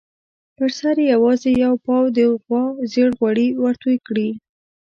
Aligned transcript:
پر 0.57 0.69
سر 0.79 0.95
یې 1.03 1.07
یوازې 1.15 1.51
یو 1.65 1.73
پاو 1.85 2.03
د 2.17 2.19
غوا 2.43 2.63
زېړ 2.91 3.09
غوړي 3.19 3.47
ورتوی 3.63 3.97
کړي. 4.07 4.29